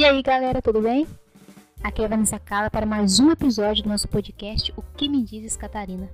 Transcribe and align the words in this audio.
E 0.00 0.04
aí 0.06 0.22
galera, 0.22 0.62
tudo 0.62 0.80
bem? 0.80 1.06
Aqui 1.84 2.00
é 2.00 2.06
a 2.06 2.08
Vanessa 2.08 2.38
Cala 2.38 2.70
para 2.70 2.86
mais 2.86 3.20
um 3.20 3.30
episódio 3.30 3.82
do 3.82 3.90
nosso 3.90 4.08
podcast 4.08 4.72
O 4.74 4.80
Que 4.80 5.10
Me 5.10 5.22
Dizes 5.22 5.58
Catarina. 5.58 6.08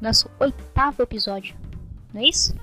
Nosso 0.00 0.30
oitavo 0.40 1.02
episódio, 1.02 1.54
não 2.14 2.22
é 2.22 2.24
isso? 2.24 2.56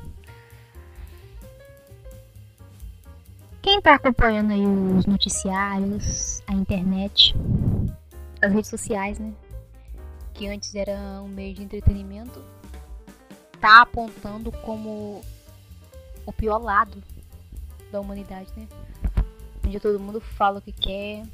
Quem 3.61 3.77
está 3.77 3.93
acompanhando 3.93 4.51
aí 4.51 4.65
os 4.65 5.05
noticiários, 5.05 6.41
a 6.47 6.53
internet, 6.53 7.35
as 8.41 8.51
redes 8.51 8.71
sociais, 8.71 9.19
né? 9.19 9.31
Que 10.33 10.47
antes 10.47 10.73
era 10.73 11.21
um 11.21 11.27
meio 11.27 11.53
de 11.53 11.61
entretenimento, 11.61 12.43
tá 13.61 13.83
apontando 13.83 14.51
como 14.51 15.21
o 16.25 16.33
pior 16.33 16.57
lado 16.57 16.97
da 17.91 18.01
humanidade, 18.01 18.49
né? 18.57 18.67
Onde 19.67 19.81
todo 19.81 19.99
mundo 19.99 20.21
fala 20.21 20.59
o 20.59 20.61
que 20.61 20.71
quer, 20.71 21.25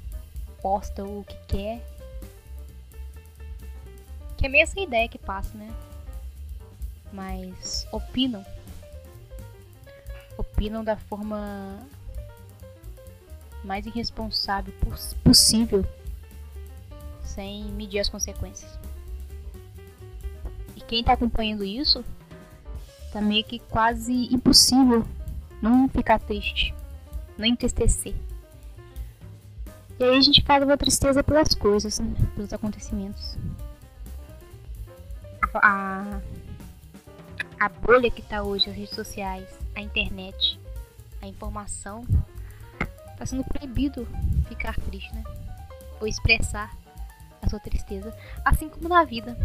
posta 0.60 1.04
o 1.04 1.24
que 1.24 1.38
quer. 1.48 1.88
Que 4.36 4.48
é 4.48 4.50
meio 4.50 4.64
essa 4.64 4.80
ideia 4.80 5.08
que 5.08 5.20
passa, 5.20 5.56
né? 5.56 5.72
Mas 7.12 7.88
opinam. 7.92 8.44
Opinam 10.36 10.84
da 10.84 10.98
forma 10.98 11.80
mais 13.64 13.86
irresponsável 13.86 14.74
possível, 15.24 15.86
sem 17.24 17.66
medir 17.66 18.00
as 18.00 18.10
consequências. 18.10 18.80
E 20.76 20.82
quem 20.82 21.04
tá 21.04 21.14
acompanhando 21.14 21.64
isso, 21.64 22.04
tá 23.12 23.22
meio 23.22 23.44
que 23.44 23.60
quase 23.60 24.34
impossível 24.34 25.06
não 25.62 25.88
ficar 25.88 26.18
triste 26.20 26.74
não 27.38 27.46
entristecer. 27.46 28.16
E 30.00 30.04
aí 30.04 30.18
a 30.18 30.22
gente 30.22 30.42
faz 30.42 30.64
uma 30.64 30.78
tristeza 30.78 31.24
pelas 31.24 31.54
coisas, 31.54 32.00
né? 32.00 32.14
pelos 32.36 32.52
acontecimentos. 32.52 33.38
A, 35.56 36.20
a 37.60 37.70
bolha 37.70 38.10
que 38.10 38.22
está 38.22 38.42
hoje, 38.42 38.70
as 38.70 38.76
redes 38.76 38.96
sociais, 38.96 39.48
a 39.76 39.82
internet, 39.82 40.60
a 41.22 41.28
informação, 41.28 42.06
está 43.12 43.26
sendo 43.26 43.44
proibido 43.44 44.08
ficar 44.48 44.76
triste, 44.76 45.14
né? 45.14 45.24
Ou 46.02 46.08
expressar 46.08 46.76
a 47.42 47.50
sua 47.50 47.60
tristeza, 47.60 48.16
assim 48.44 48.68
como 48.68 48.90
na 48.90 49.04
vida. 49.04 49.38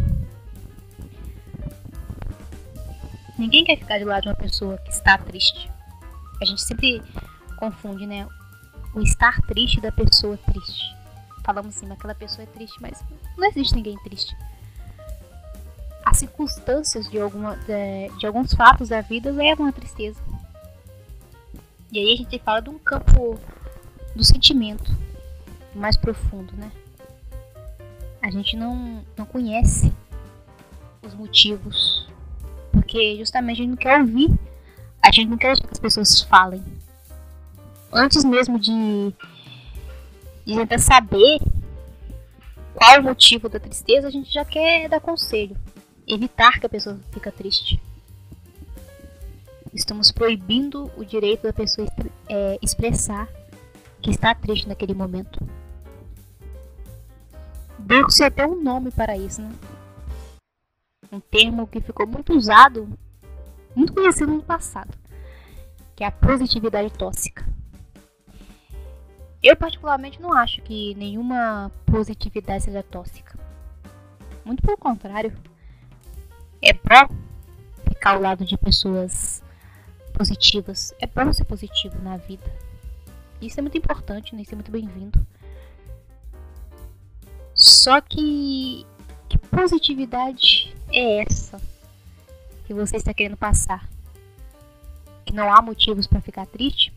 Ninguém 3.37 3.63
quer 3.63 3.77
ficar 3.77 3.97
de 3.99 4.03
lado 4.03 4.23
de 4.23 4.29
uma 4.29 4.35
pessoa 4.35 4.77
que 4.79 4.91
está 4.91 5.17
triste. 5.17 5.71
A 6.41 6.45
gente 6.45 6.61
sempre 6.61 7.01
confunde, 7.59 8.07
né? 8.07 8.27
O 8.93 9.01
estar 9.01 9.41
triste 9.41 9.81
da 9.81 9.91
pessoa 9.91 10.37
triste. 10.37 10.95
Falamos 11.43 11.75
assim, 11.75 11.91
aquela 11.91 12.15
pessoa 12.15 12.43
é 12.43 12.47
triste, 12.47 12.81
mas 12.81 13.03
não 13.37 13.47
existe 13.47 13.75
ninguém 13.75 13.97
triste. 14.03 14.35
As 16.05 16.17
circunstâncias 16.17 17.09
de, 17.09 17.19
alguma, 17.19 17.55
de, 17.57 18.09
de 18.17 18.25
alguns 18.25 18.53
fatos 18.53 18.89
da 18.89 19.01
vida 19.01 19.31
levam 19.31 19.67
à 19.67 19.71
tristeza. 19.71 20.19
E 21.91 21.99
aí 21.99 22.13
a 22.13 22.17
gente 22.17 22.39
fala 22.39 22.61
de 22.61 22.69
um 22.69 22.79
campo 22.79 23.39
do 24.15 24.23
sentimento 24.23 24.91
mais 25.75 25.97
profundo, 25.97 26.53
né? 26.55 26.71
A 28.21 28.31
gente 28.31 28.55
não, 28.55 29.03
não 29.17 29.25
conhece 29.25 29.93
os 31.03 31.13
motivos. 31.13 32.07
Porque 32.71 33.17
justamente 33.17 33.61
a 33.61 33.63
gente 33.63 33.69
não 33.69 33.77
quer 33.77 33.99
ouvir. 33.99 34.29
A 35.01 35.11
gente 35.11 35.29
não 35.29 35.37
quer 35.37 35.55
que 35.59 35.67
as 35.71 35.79
pessoas 35.79 36.21
falem 36.21 36.63
antes 37.91 38.23
mesmo 38.23 38.59
de, 38.59 39.13
de 40.45 40.55
tentar 40.55 40.79
saber 40.79 41.39
qual 42.73 42.99
o 42.99 43.03
motivo 43.03 43.49
da 43.49 43.59
tristeza, 43.59 44.07
a 44.07 44.11
gente 44.11 44.31
já 44.31 44.45
quer 44.45 44.87
dar 44.87 45.01
conselho. 45.01 45.57
Evitar 46.07 46.59
que 46.59 46.65
a 46.65 46.69
pessoa 46.69 46.99
fique 47.11 47.29
triste. 47.31 47.81
Estamos 49.73 50.11
proibindo 50.11 50.89
o 50.97 51.05
direito 51.05 51.43
da 51.43 51.53
pessoa 51.53 51.87
é, 52.27 52.57
expressar 52.61 53.27
que 54.01 54.09
está 54.09 54.33
triste 54.33 54.67
naquele 54.67 54.93
momento. 54.93 55.39
Deu-se 57.77 58.23
até 58.23 58.47
um 58.47 58.61
nome 58.61 58.91
para 58.91 59.17
isso, 59.17 59.41
né? 59.41 59.51
Um 61.11 61.19
termo 61.19 61.67
que 61.67 61.81
ficou 61.81 62.07
muito 62.07 62.33
usado, 62.33 62.87
muito 63.75 63.93
conhecido 63.93 64.31
no 64.31 64.43
passado, 64.43 64.95
que 65.95 66.03
é 66.03 66.07
a 66.07 66.11
positividade 66.11 66.91
tóxica. 66.91 67.48
Eu 69.41 69.55
particularmente 69.55 70.21
não 70.21 70.33
acho 70.33 70.61
que 70.61 70.93
nenhuma 70.95 71.71
positividade 71.85 72.65
seja 72.65 72.83
tóxica. 72.83 73.37
Muito 74.43 74.61
pelo 74.61 74.77
contrário. 74.77 75.33
É 76.61 76.73
bom 76.73 77.15
ficar 77.87 78.15
ao 78.15 78.21
lado 78.21 78.43
de 78.43 78.57
pessoas 78.57 79.41
positivas. 80.13 80.93
É 80.99 81.07
bom 81.07 81.31
ser 81.31 81.45
positivo 81.45 81.97
na 82.01 82.17
vida. 82.17 82.51
Isso 83.41 83.59
é 83.59 83.61
muito 83.61 83.77
importante, 83.77 84.35
né? 84.35 84.41
Isso 84.41 84.53
é 84.53 84.55
muito 84.55 84.71
bem-vindo. 84.71 85.25
Só 87.55 88.01
que 88.01 88.85
que 89.29 89.37
positividade 89.37 90.75
é 90.91 91.21
essa 91.21 91.61
que 92.65 92.73
você 92.73 92.97
está 92.97 93.13
querendo 93.13 93.37
passar? 93.37 93.87
Que 95.23 95.33
não 95.33 95.53
há 95.53 95.61
motivos 95.61 96.07
para 96.07 96.19
ficar 96.19 96.45
triste? 96.47 96.91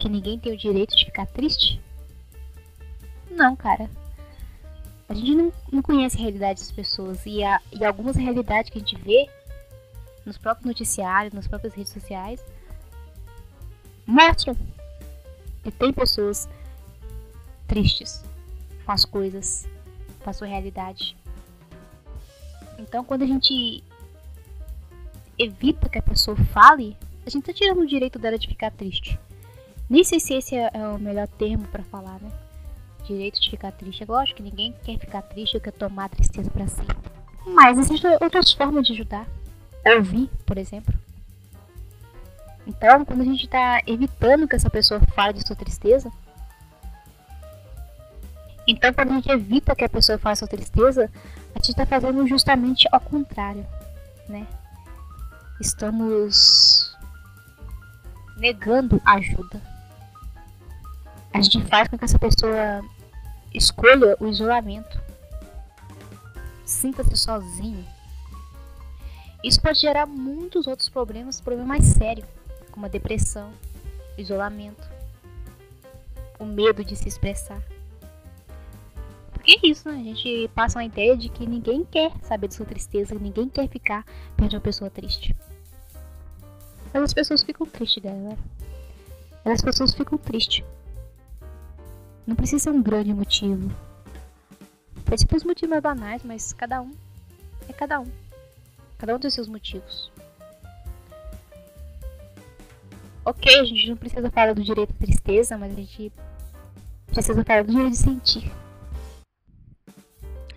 Que 0.00 0.08
ninguém 0.08 0.38
tem 0.38 0.52
o 0.52 0.56
direito 0.56 0.96
de 0.96 1.04
ficar 1.04 1.26
triste? 1.26 1.80
Não, 3.30 3.54
cara. 3.54 3.88
A 5.08 5.14
gente 5.14 5.34
não, 5.34 5.52
não 5.70 5.82
conhece 5.82 6.16
a 6.16 6.20
realidade 6.20 6.60
das 6.60 6.72
pessoas 6.72 7.24
e, 7.26 7.44
a, 7.44 7.60
e 7.70 7.84
algumas 7.84 8.16
realidades 8.16 8.70
que 8.70 8.78
a 8.78 8.80
gente 8.80 8.96
vê 8.96 9.28
nos 10.24 10.38
próprios 10.38 10.66
noticiários, 10.66 11.34
nas 11.34 11.46
próprias 11.46 11.74
redes 11.74 11.92
sociais, 11.92 12.42
mostram 14.06 14.56
que 15.62 15.70
tem 15.70 15.92
pessoas 15.92 16.48
tristes 17.68 18.24
com 18.86 18.92
as 18.92 19.04
coisas, 19.04 19.68
com 20.22 20.30
a 20.30 20.32
sua 20.32 20.46
realidade. 20.46 21.16
Então, 22.78 23.04
quando 23.04 23.22
a 23.22 23.26
gente 23.26 23.84
evita 25.38 25.88
que 25.88 25.98
a 25.98 26.02
pessoa 26.02 26.36
fale, 26.36 26.96
a 27.26 27.30
gente 27.30 27.42
está 27.48 27.52
tirando 27.52 27.80
o 27.80 27.86
direito 27.86 28.18
dela 28.18 28.38
de 28.38 28.48
ficar 28.48 28.70
triste. 28.70 29.18
Nem 29.90 30.04
sei 30.04 30.20
se 30.20 30.34
esse 30.34 30.54
é, 30.54 30.70
é 30.72 30.86
o 30.86 31.00
melhor 31.00 31.26
termo 31.26 31.66
para 31.66 31.82
falar, 31.82 32.20
né? 32.20 32.30
Direito 33.04 33.40
de 33.40 33.50
ficar 33.50 33.72
triste. 33.72 34.04
É 34.04 34.06
lógico 34.06 34.36
que 34.36 34.42
ninguém 34.44 34.72
quer 34.84 34.96
ficar 35.00 35.20
triste 35.22 35.56
ou 35.56 35.60
quer 35.60 35.72
tomar 35.72 36.04
a 36.04 36.08
tristeza 36.08 36.48
para 36.48 36.68
si. 36.68 36.80
Mas 37.44 37.76
existem 37.76 38.16
outras 38.20 38.52
formas 38.52 38.86
de 38.86 38.92
ajudar. 38.92 39.26
Ouvir, 39.96 40.30
por 40.46 40.56
exemplo. 40.56 40.94
Então, 42.64 43.04
quando 43.04 43.22
a 43.22 43.24
gente 43.24 43.46
está 43.46 43.82
evitando 43.84 44.46
que 44.46 44.54
essa 44.54 44.70
pessoa 44.70 45.00
fale 45.12 45.32
de 45.32 45.44
sua 45.44 45.56
tristeza, 45.56 46.12
então 48.64 48.92
quando 48.94 49.10
a 49.10 49.14
gente 49.14 49.28
evita 49.28 49.74
que 49.74 49.82
a 49.82 49.88
pessoa 49.88 50.18
fale 50.18 50.36
sua 50.36 50.46
tristeza, 50.46 51.10
a 51.52 51.58
gente 51.58 51.70
está 51.70 51.84
fazendo 51.84 52.24
justamente 52.28 52.86
ao 52.92 53.00
contrário, 53.00 53.66
né? 54.28 54.46
Estamos 55.60 56.96
negando 58.36 59.02
ajuda 59.04 59.79
a 61.32 61.40
gente 61.40 61.60
faz 61.66 61.88
com 61.88 61.96
que 61.96 62.04
essa 62.04 62.18
pessoa 62.18 62.84
escolha 63.54 64.16
o 64.20 64.26
isolamento. 64.26 65.00
Sinta-se 66.64 67.16
sozinho. 67.16 67.86
Isso 69.42 69.60
pode 69.60 69.80
gerar 69.80 70.06
muitos 70.06 70.66
outros 70.66 70.88
problemas, 70.88 71.40
problemas 71.40 71.68
mais 71.68 71.84
sérios, 71.86 72.28
como 72.70 72.86
a 72.86 72.88
depressão, 72.88 73.50
o 74.16 74.20
isolamento, 74.20 74.88
o 76.38 76.44
medo 76.44 76.84
de 76.84 76.94
se 76.94 77.08
expressar. 77.08 77.62
Porque 79.32 79.52
é 79.52 79.68
isso, 79.68 79.88
né? 79.88 79.98
A 79.98 80.04
gente 80.04 80.50
passa 80.54 80.78
uma 80.78 80.84
ideia 80.84 81.16
de 81.16 81.30
que 81.30 81.46
ninguém 81.46 81.84
quer 81.84 82.12
saber 82.22 82.48
de 82.48 82.54
sua 82.54 82.66
tristeza, 82.66 83.14
ninguém 83.14 83.48
quer 83.48 83.68
ficar 83.68 84.04
perto 84.36 84.50
de 84.50 84.56
uma 84.56 84.62
pessoa 84.62 84.90
triste. 84.90 85.34
Mas 86.92 87.02
as 87.04 87.14
pessoas 87.14 87.42
ficam 87.42 87.66
tristes, 87.66 88.02
galera. 88.02 88.36
As 89.44 89.62
pessoas 89.62 89.94
ficam 89.94 90.18
tristes 90.18 90.62
não 92.26 92.36
precisa 92.36 92.64
ser 92.64 92.70
um 92.70 92.82
grande 92.82 93.12
motivo. 93.12 93.70
Pode 95.04 95.20
ser 95.20 95.36
os 95.36 95.44
motivos 95.44 95.70
mais 95.70 95.82
banais, 95.82 96.22
mas 96.24 96.52
cada 96.52 96.80
um 96.80 96.92
é 97.68 97.72
cada 97.72 98.00
um. 98.00 98.06
Cada 98.98 99.14
um 99.16 99.18
tem 99.18 99.30
seus 99.30 99.48
motivos. 99.48 100.10
Ok, 103.24 103.60
a 103.60 103.64
gente 103.64 103.88
não 103.88 103.96
precisa 103.96 104.30
falar 104.30 104.54
do 104.54 104.62
direito 104.62 104.92
à 104.92 105.04
tristeza, 105.04 105.56
mas 105.58 105.72
a 105.72 105.76
gente 105.76 106.12
precisa 107.06 107.44
falar 107.44 107.64
do 107.64 107.72
direito 107.72 107.92
de 107.92 107.98
sentir. 107.98 108.52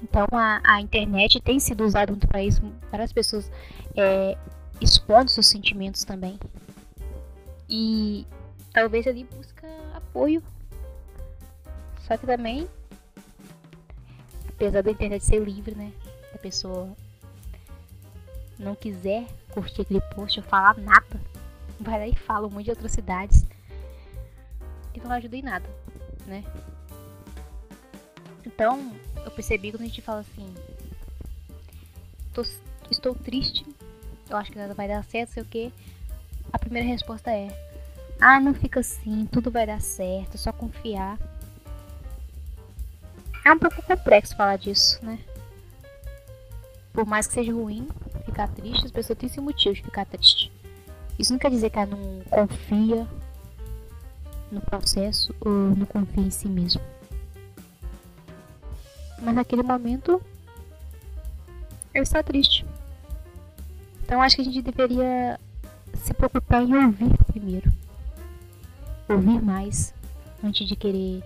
Então 0.02 0.28
a, 0.34 0.62
a 0.64 0.82
internet 0.82 1.42
tem 1.42 1.60
sido 1.60 1.84
usada 1.84 2.12
muito 2.12 2.28
para 2.28 2.44
isso, 2.44 2.62
para 2.92 3.04
as 3.04 3.14
pessoas 3.14 3.50
é, 3.96 4.38
expondo 4.80 5.32
seus 5.32 5.48
sentimentos 5.48 6.04
também. 6.04 6.40
E 7.70 8.26
talvez 8.72 9.08
ali 9.08 9.24
busca 9.24 9.68
apoio 9.96 10.44
Só 12.08 12.18
que 12.18 12.26
também, 12.26 12.68
apesar 14.50 14.84
da 14.84 14.92
internet 14.92 15.24
ser 15.24 15.40
livre, 15.40 15.74
né? 15.76 15.92
A 16.34 16.38
pessoa 16.38 16.90
não 18.60 18.76
quiser 18.76 19.26
curtir 19.52 19.82
aquele 19.82 20.02
post 20.16 20.40
ou 20.40 20.46
falar 20.46 20.78
nada, 20.78 21.22
vai 21.80 22.00
lá 22.00 22.08
e 22.08 22.16
fala 22.16 22.48
um 22.48 22.50
monte 22.50 22.66
de 22.66 22.72
atrocidades 22.72 23.46
e 24.94 25.00
não 25.00 25.12
ajuda 25.12 25.36
em 25.36 25.42
nada, 25.42 25.70
né? 26.26 26.44
Então, 28.46 28.94
eu 29.24 29.32
percebi 29.32 29.72
quando 29.72 29.84
a 29.84 29.86
gente 29.86 30.02
fala 30.02 30.20
assim: 30.20 30.54
tô, 32.34 32.46
estou 32.92 33.16
triste, 33.16 33.66
eu 34.30 34.38
acho 34.38 34.52
que 34.52 34.58
nada 34.58 34.74
vai 34.74 34.88
dar 34.88 35.04
certo, 35.06 35.32
sei 35.32 35.44
o 35.44 35.46
que. 35.46 35.74
A 36.52 36.60
primeira 36.60 36.88
resposta 36.88 37.32
é: 37.32 37.48
ah, 38.20 38.40
não 38.40 38.54
fica 38.54 38.82
assim, 38.82 39.26
tudo 39.32 39.50
vai 39.50 39.66
dar 39.66 39.82
certo, 39.82 40.36
é 40.36 40.38
só 40.38 40.52
confiar. 40.52 41.18
É 43.46 43.52
um 43.52 43.60
pouco 43.60 43.82
complexo 43.84 44.36
falar 44.36 44.58
disso, 44.58 45.04
né? 45.04 45.20
Por 46.94 47.06
mais 47.06 47.28
que 47.28 47.34
seja 47.34 47.52
ruim 47.52 47.88
ficar 48.26 48.48
triste, 48.48 48.86
as 48.86 48.92
pessoas 48.92 49.18
têm 49.18 49.28
esse 49.28 49.42
motivo 49.42 49.76
de 49.76 49.84
ficar 49.84 50.06
triste. 50.06 50.52
Isso 51.20 51.32
não 51.32 51.40
quer 51.40 51.52
dizer 51.52 51.70
que 51.70 51.78
ela 51.78 51.88
não 51.88 52.22
confia 52.30 53.08
no 54.52 54.62
processo 54.62 55.34
ou 55.42 55.52
não 55.52 55.86
confia 55.86 56.24
em 56.24 56.30
si 56.30 56.48
mesmo. 56.48 56.82
Mas 59.22 59.36
naquele 59.36 59.64
momento 59.64 60.22
eu 61.94 62.04
estava 62.04 62.24
triste. 62.24 62.66
Então 64.04 64.22
acho 64.22 64.36
que 64.36 64.42
a 64.42 64.46
gente 64.46 64.62
deveria 64.62 65.40
se 65.96 66.14
preocupar 66.14 66.62
em 66.62 66.76
ouvir 66.76 67.18
primeiro. 67.26 67.72
Ouvir 69.08 69.42
mais 69.42 69.94
antes 70.44 70.68
de 70.68 70.76
querer 70.76 71.24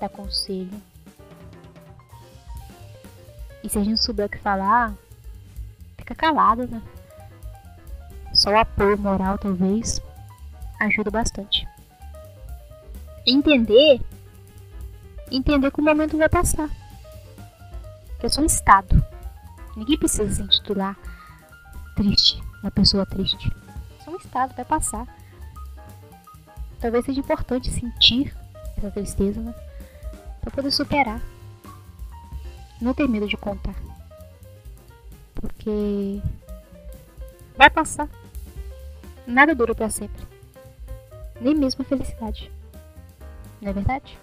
dar 0.00 0.08
conselho. 0.08 0.70
E 3.62 3.68
se 3.68 3.78
a 3.78 3.84
gente 3.84 4.02
souber 4.02 4.26
o 4.26 4.28
que 4.28 4.38
falar, 4.38 4.94
fica 5.96 6.14
calado, 6.14 6.66
né? 6.66 6.80
Só 8.32 8.50
o 8.50 8.58
apoio 8.58 8.98
moral 8.98 9.38
talvez 9.38 10.00
ajuda 10.80 11.10
bastante. 11.10 11.66
Entender 13.26 14.00
entender 15.30 15.70
que 15.70 15.80
o 15.80 15.84
momento 15.84 16.16
vai 16.16 16.28
passar. 16.28 16.68
Que 18.18 18.26
é 18.26 18.28
só 18.28 18.40
um 18.40 18.46
estado. 18.46 19.04
Ninguém 19.76 19.98
precisa 19.98 20.32
se 20.32 20.42
intitular 20.42 20.96
triste, 21.94 22.42
uma 22.62 22.70
pessoa 22.70 23.06
triste. 23.06 23.52
É 24.00 24.04
só 24.04 24.10
um 24.10 24.16
estado, 24.16 24.54
vai 24.54 24.64
passar. 24.64 25.06
Talvez 26.80 27.04
seja 27.04 27.20
importante 27.20 27.70
sentir 27.70 28.34
essa 28.76 28.90
tristeza, 28.90 29.40
né? 29.40 29.54
Pra 30.40 30.50
poder 30.50 30.70
superar. 30.70 31.20
Não 32.80 32.94
ter 32.94 33.08
medo 33.08 33.26
de 33.26 33.36
contar. 33.36 33.74
Porque 35.34 36.20
vai 37.56 37.68
passar. 37.70 38.08
Nada 39.26 39.54
dura 39.54 39.74
para 39.74 39.90
sempre. 39.90 40.26
Nem 41.40 41.54
mesmo 41.54 41.82
a 41.82 41.84
felicidade. 41.84 42.50
Não 43.60 43.70
é 43.70 43.72
verdade? 43.72 44.18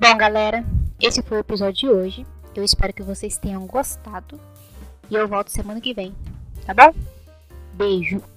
Bom, 0.00 0.16
galera, 0.16 0.64
esse 1.00 1.22
foi 1.22 1.38
o 1.38 1.40
episódio 1.40 1.74
de 1.74 1.88
hoje. 1.88 2.26
Eu 2.54 2.64
espero 2.64 2.92
que 2.92 3.02
vocês 3.02 3.38
tenham 3.38 3.66
gostado. 3.66 4.38
E 5.10 5.14
eu 5.14 5.28
volto 5.28 5.48
semana 5.48 5.80
que 5.80 5.94
vem. 5.94 6.14
Tá 6.66 6.74
bom? 6.74 6.94
Beijo! 7.74 8.31